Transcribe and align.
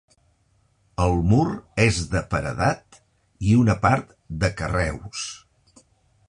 El 1.03 1.17
mur 1.33 1.43
és 1.83 1.99
de 2.13 2.23
paredat 2.31 2.97
i 3.51 3.55
una 3.65 3.77
part 3.85 4.17
de 4.45 4.51
carreus. 4.63 5.23